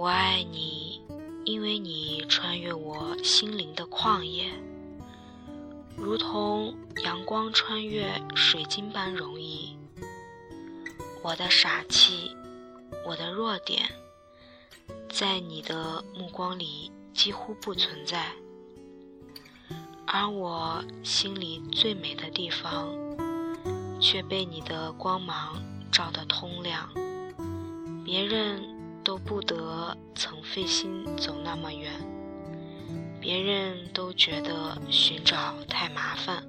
[0.00, 1.02] 我爱你，
[1.44, 4.50] 因为你穿越我心灵的旷野，
[5.94, 9.76] 如同阳光穿越水晶般容易。
[11.22, 12.34] 我的傻气，
[13.06, 13.90] 我的弱点，
[15.10, 18.32] 在你的目光里几乎不存在。
[20.06, 22.88] 而我心里最美的地方，
[24.00, 26.88] 却被你的光芒照得通亮。
[28.02, 28.79] 别人
[29.10, 31.90] 都不得曾费心走那么远，
[33.20, 36.44] 别人都觉得寻找太麻烦，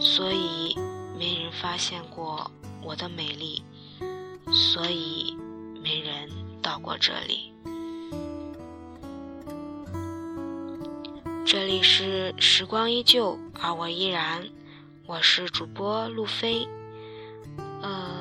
[0.00, 0.76] 所以
[1.16, 2.50] 没人发现过
[2.82, 3.62] 我的美丽，
[4.50, 5.36] 所以
[5.80, 6.28] 没人
[6.60, 7.52] 到过这里。
[11.44, 14.44] 这里是时光依旧，而我依然。
[15.06, 16.66] 我是主播路飞。
[17.80, 18.15] 呃，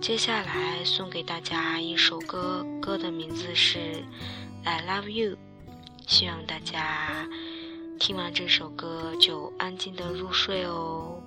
[0.00, 3.78] 接下来送给大家一首歌，歌的名字是
[4.64, 5.32] 《I Love You》。
[6.06, 7.28] 希望大家
[7.98, 11.22] 听完这首歌就安静的入睡哦。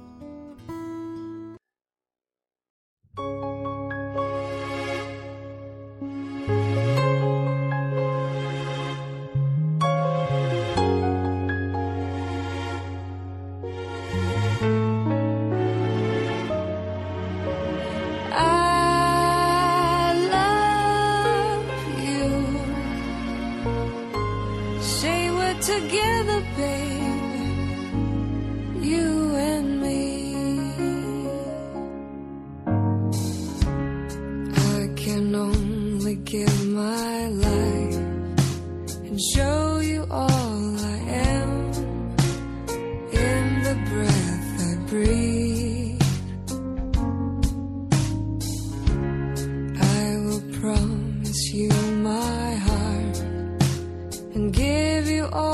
[25.66, 27.46] Together, baby,
[28.86, 30.02] you and me.
[34.76, 37.96] I can only give my life
[39.08, 40.98] and show you all I
[41.32, 41.72] am
[43.14, 46.02] in the breath I breathe.
[49.80, 51.72] I will promise you
[52.12, 53.18] my heart
[54.36, 55.53] and give you all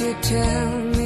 [0.00, 0.97] If you tell me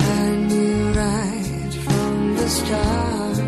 [0.00, 3.38] I knew right from the start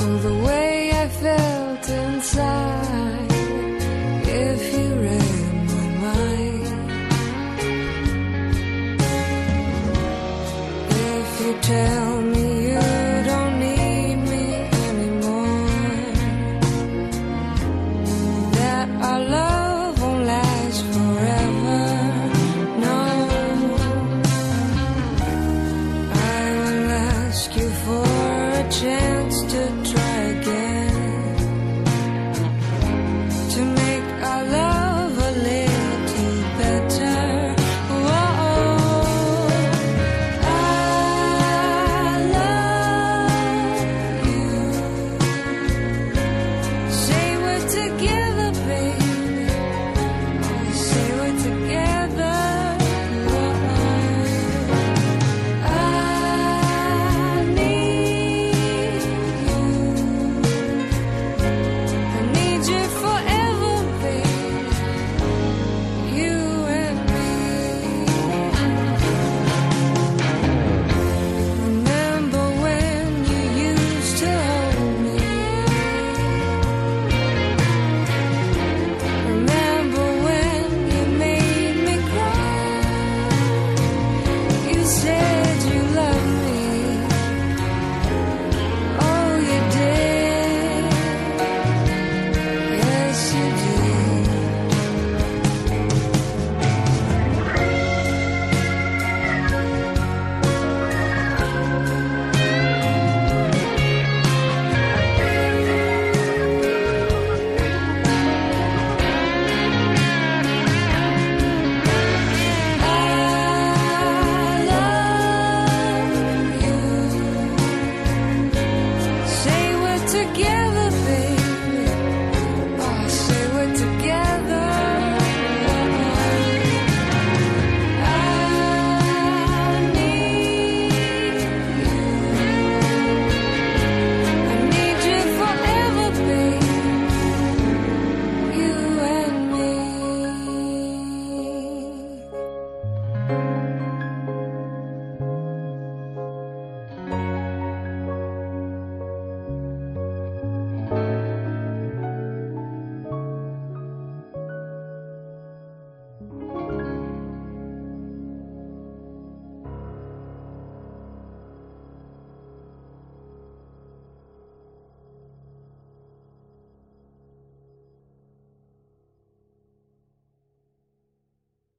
[0.00, 3.32] all the way I felt inside.
[4.28, 6.90] If you read my mind,
[10.90, 12.45] if you tell me.